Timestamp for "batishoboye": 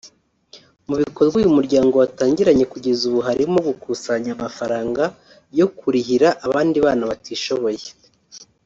7.11-7.85